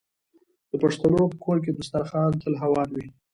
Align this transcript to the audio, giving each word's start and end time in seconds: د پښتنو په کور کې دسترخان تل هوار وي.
د 0.69 0.71
پښتنو 0.83 1.21
په 1.31 1.37
کور 1.45 1.57
کې 1.63 1.71
دسترخان 1.77 2.29
تل 2.41 2.53
هوار 2.63 2.87
وي. 2.95 3.05